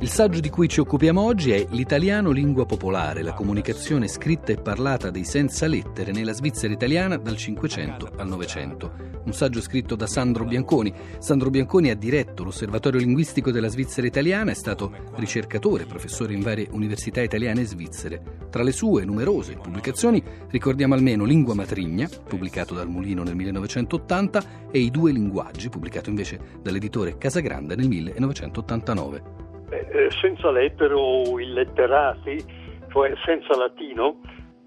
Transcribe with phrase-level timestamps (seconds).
[0.00, 4.56] Il saggio di cui ci occupiamo oggi è L'italiano lingua popolare, la comunicazione scritta e
[4.56, 8.92] parlata dei senza lettere nella Svizzera italiana dal 500 al 900.
[9.24, 10.94] Un saggio scritto da Sandro Bianconi.
[11.18, 16.68] Sandro Bianconi ha diretto l'Osservatorio linguistico della Svizzera italiana, è stato ricercatore, professore in varie
[16.70, 18.22] università italiane e svizzere.
[18.50, 24.78] Tra le sue numerose pubblicazioni ricordiamo almeno Lingua matrigna, pubblicato dal Mulino nel 1980, e
[24.78, 29.46] I due linguaggi, pubblicato invece dall'editore Casagrande nel 1989
[29.90, 32.44] eh, senza lettere o illetterati,
[32.90, 34.20] cioè senza latino,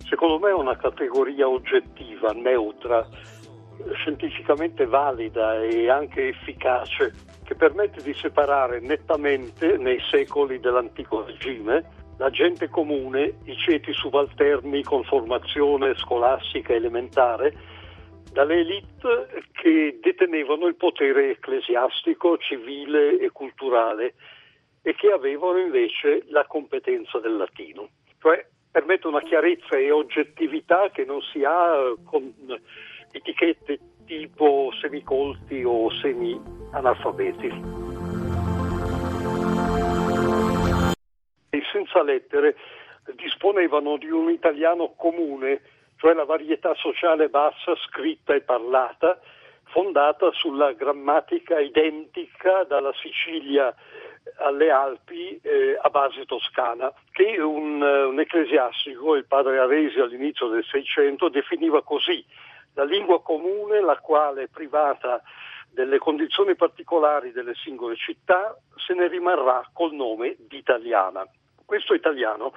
[0.07, 3.07] secondo me è una categoria oggettiva, neutra,
[3.93, 12.29] scientificamente valida e anche efficace, che permette di separare nettamente nei secoli dell'antico regime la
[12.29, 17.51] gente comune, i ceti subalterni con formazione scolastica elementare,
[18.31, 24.13] dalle elite che detenevano il potere ecclesiastico, civile e culturale
[24.81, 27.89] e che avevano invece la competenza del latino.
[28.19, 32.33] Cioè permette una chiarezza e oggettività che non si ha con
[33.11, 37.47] etichette tipo semicolti o semi-analfabeti.
[41.53, 42.55] I senza lettere
[43.15, 45.61] disponevano di un italiano comune,
[45.97, 49.19] cioè la varietà sociale bassa scritta e parlata,
[49.65, 53.73] fondata sulla grammatica identica dalla Sicilia
[54.37, 60.47] alle Alpi eh, a base toscana, che un, eh, un, ecclesiastico, il padre Aresi all'inizio
[60.47, 62.23] del Seicento, definiva così
[62.73, 65.21] la lingua comune, la quale privata
[65.69, 71.25] delle condizioni particolari delle singole città se ne rimarrà col nome di italiana.
[71.65, 72.53] Questo italiano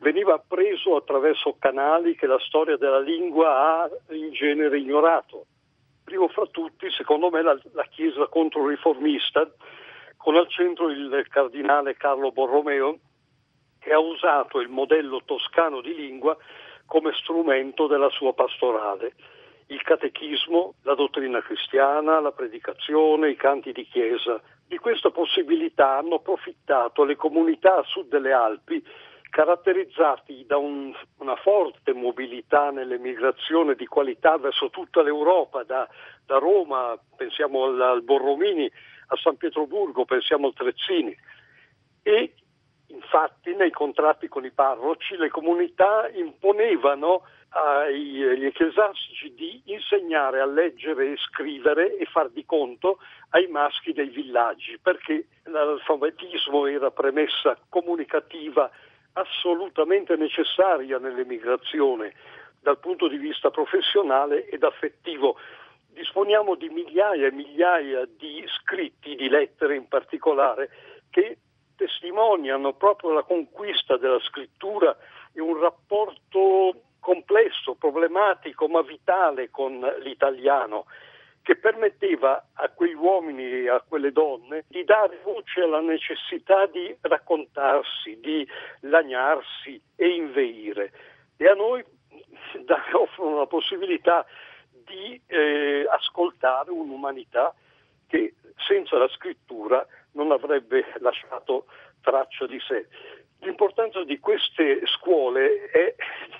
[0.00, 5.46] veniva appreso attraverso canali che la storia della lingua ha in genere ignorato.
[6.04, 9.48] Primo fra tutti, secondo me, la, la Chiesa controriformista
[10.26, 12.98] con al centro il cardinale Carlo Borromeo
[13.78, 16.36] che ha usato il modello toscano di lingua
[16.84, 19.14] come strumento della sua pastorale.
[19.68, 24.42] Il catechismo, la dottrina cristiana, la predicazione, i canti di chiesa.
[24.66, 28.84] Di questa possibilità hanno approfittato le comunità a sud delle Alpi,
[29.30, 35.88] caratterizzati da un, una forte mobilità nell'emigrazione di qualità verso tutta l'Europa, da,
[36.24, 38.68] da Roma, pensiamo al, al Borromini,
[39.06, 41.16] a San Pietroburgo, pensiamo al Trezzini.
[42.02, 42.34] E
[42.88, 51.12] infatti nei contratti con i parroci le comunità imponevano agli ecclesiastici di insegnare a leggere
[51.12, 52.98] e scrivere e far di conto
[53.30, 58.70] ai maschi dei villaggi, perché l'alfabetismo era premessa comunicativa
[59.14, 62.12] assolutamente necessaria nell'emigrazione
[62.60, 65.36] dal punto di vista professionale ed affettivo
[65.96, 70.68] disponiamo di migliaia e migliaia di scritti, di lettere in particolare,
[71.10, 71.38] che
[71.74, 74.94] testimoniano proprio la conquista della scrittura
[75.32, 80.84] e un rapporto complesso, problematico, ma vitale con l'italiano,
[81.42, 86.94] che permetteva a quegli uomini e a quelle donne di dare voce alla necessità di
[87.00, 88.46] raccontarsi, di
[88.80, 90.92] lagnarsi e inveire.
[91.38, 91.82] E a noi
[92.92, 94.26] offrono la possibilità
[94.86, 97.54] di eh, ascoltare un'umanità
[98.06, 98.34] che
[98.66, 101.66] senza la scrittura non avrebbe lasciato
[102.00, 102.88] traccia di sé.
[103.40, 105.94] L'importanza di queste scuole è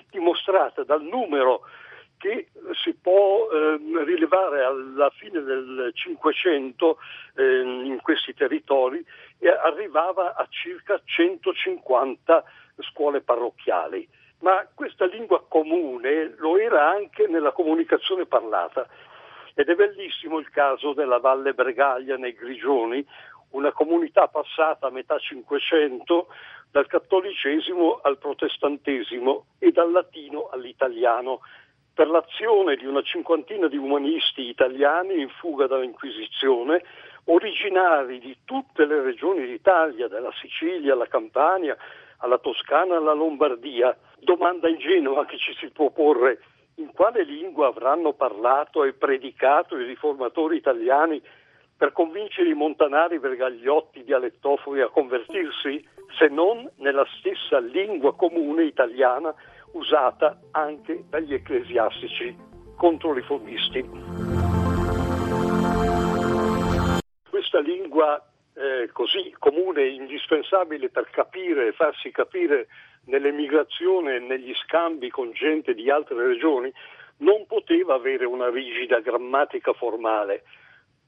[0.09, 1.61] dimostrata dal numero
[2.17, 2.47] che
[2.83, 6.97] si può eh, rilevare alla fine del Cinquecento
[7.35, 9.05] eh, in questi territori
[9.37, 12.43] e arrivava a circa 150
[12.79, 14.07] scuole parrocchiali
[14.39, 18.87] ma questa lingua comune lo era anche nella comunicazione parlata.
[19.53, 23.05] Ed è bellissimo il caso della Valle Bregaglia nei Grigioni,
[23.51, 26.27] una comunità passata a metà Cinquecento
[26.69, 31.41] dal cattolicesimo al protestantesimo e dal latino all'italiano,
[31.93, 36.83] per l'azione di una cinquantina di umanisti italiani in fuga dall'Inquisizione,
[37.23, 41.75] originari di tutte le regioni d'Italia, dalla Sicilia alla Campania,
[42.17, 46.39] alla Toscana, alla Lombardia, domanda ingenua che ci si può porre,
[46.75, 51.21] in quale lingua avranno parlato e predicato i riformatori italiani
[51.75, 55.87] per convincere i montanari vergagliotti dialettofoni a convertirsi,
[56.17, 59.33] se non nella stessa lingua comune italiana
[59.73, 62.35] usata anche dagli ecclesiastici
[62.75, 63.89] controriformisti.
[67.29, 68.23] Questa lingua
[68.57, 72.67] eh, così comune e indispensabile per capire e farsi capire
[73.05, 76.71] nell'emigrazione e negli scambi con gente di altre regioni,
[77.17, 80.43] non poteva avere una rigida grammatica formale,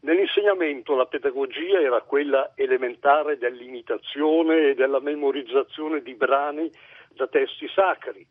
[0.02, 6.72] Nell'insegnamento la pedagogia era quella elementare dell'imitazione e della memorizzazione di brani
[7.10, 8.26] da testi sacri.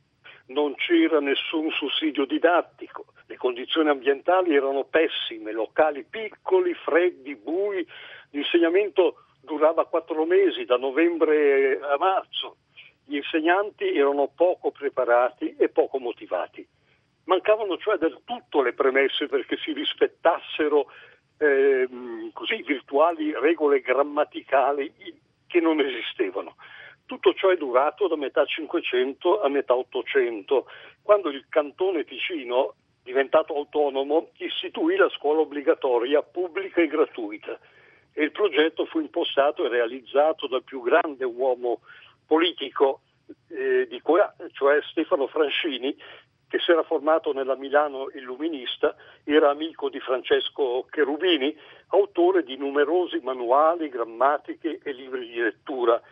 [0.47, 7.87] Non c'era nessun sussidio didattico, le condizioni ambientali erano pessime, locali piccoli, freddi, bui,
[8.31, 12.57] l'insegnamento durava quattro mesi, da novembre a marzo.
[13.05, 16.67] Gli insegnanti erano poco preparati e poco motivati.
[17.25, 20.87] Mancavano cioè del tutto le premesse perché si rispettassero
[21.39, 21.89] eh,
[22.33, 24.93] così virtuali regole grammaticali
[25.47, 26.57] che non esistevano.
[27.07, 30.67] Tutto ciò è durato da metà 500 a metà 800,
[31.03, 37.59] quando il cantone Ticino, diventato autonomo, istituì la scuola obbligatoria pubblica e gratuita.
[38.19, 41.83] E il progetto fu impostato e realizzato dal più grande uomo
[42.27, 43.03] politico
[43.47, 45.97] eh, di qua, cioè Stefano Francini,
[46.49, 51.57] che si era formato nella Milano illuminista, era amico di Francesco Cherubini,
[51.91, 56.03] autore di numerosi manuali, grammatiche e libri di lettura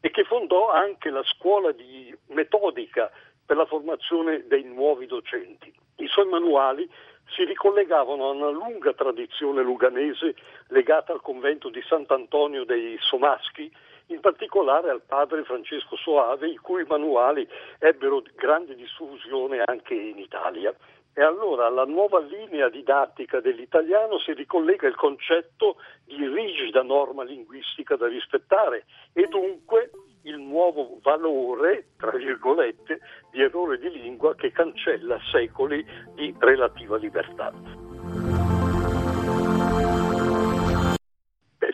[0.00, 3.10] e che fondò anche la scuola di metodica
[3.44, 5.74] per la formazione dei nuovi docenti.
[5.96, 6.88] I suoi manuali
[7.34, 10.34] si ricollegavano a una lunga tradizione luganese
[10.68, 13.70] legata al convento di Sant'Antonio dei Somaschi,
[14.06, 17.46] in particolare al padre Francesco Soave, i cui manuali
[17.78, 20.74] ebbero grande diffusione anche in Italia.
[21.14, 27.96] E allora alla nuova linea didattica dell'italiano si ricollega il concetto di rigida norma linguistica
[27.96, 29.90] da rispettare e dunque
[30.28, 35.84] il nuovo valore, tra virgolette, di errore di lingua che cancella secoli
[36.14, 37.52] di relativa libertà.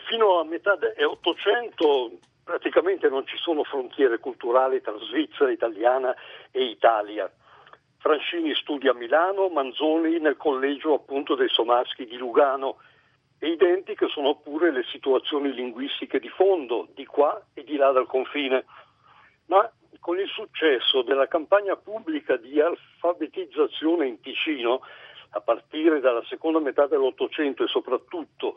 [0.07, 2.11] Fino a metà dell'Ottocento
[2.43, 6.15] praticamente non ci sono frontiere culturali tra Svizzera, Italiana
[6.51, 7.29] e Italia.
[7.97, 12.77] Francini studia a Milano, Manzoni nel collegio appunto dei Somaschi di Lugano
[13.39, 18.65] identiche sono pure le situazioni linguistiche di fondo, di qua e di là dal confine.
[19.47, 24.81] Ma con il successo della campagna pubblica di alfabetizzazione in Ticino,
[25.31, 28.55] a partire dalla seconda metà dell'Ottocento e soprattutto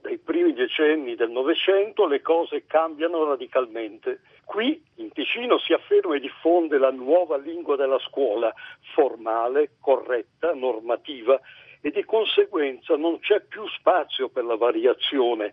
[0.00, 4.20] dai primi decenni del Novecento, le cose cambiano radicalmente.
[4.44, 8.52] Qui in Ticino si afferma e diffonde la nuova lingua della scuola,
[8.94, 11.40] formale, corretta, normativa
[11.84, 15.52] e di conseguenza non c'è più spazio per la variazione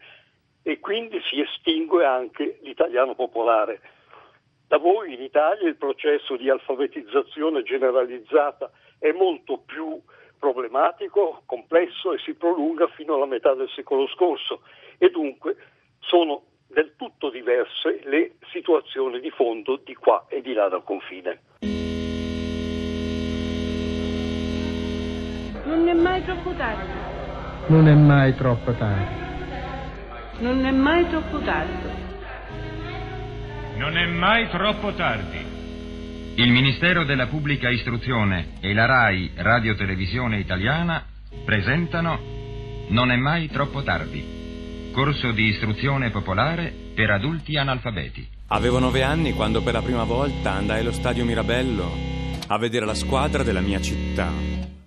[0.64, 3.82] e quindi si estingue anche l'italiano popolare.
[4.66, 10.02] Da voi in Italia il processo di alfabetizzazione generalizzata è molto più
[10.40, 14.62] problematico, complesso e si prolunga fino alla metà del secolo scorso
[14.98, 15.58] e dunque
[16.00, 21.42] sono del tutto diverse le situazioni di fondo di qua e di là dal confine.
[25.64, 26.92] Non è mai troppo tardi.
[27.68, 29.20] Non è mai troppo tardi.
[30.40, 31.90] Non è mai troppo tardi.
[33.78, 35.46] Non è mai troppo tardi.
[36.36, 41.06] Il Ministero della Pubblica Istruzione e la RAI Radio Televisione Italiana
[41.46, 42.20] presentano
[42.90, 44.90] Non è mai troppo tardi.
[44.92, 48.28] Corso di istruzione popolare per adulti analfabeti.
[48.48, 51.96] Avevo nove anni quando per la prima volta andai allo stadio Mirabello
[52.48, 54.81] a vedere la squadra della mia città.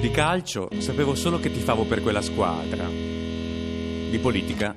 [0.00, 2.86] Di calcio sapevo solo che tifavo per quella squadra.
[2.86, 4.76] Di politica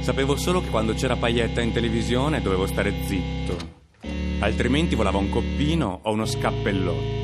[0.00, 3.56] sapevo solo che quando c'era Paietta in televisione dovevo stare zitto.
[4.38, 7.23] Altrimenti volava un coppino o uno scappellotto.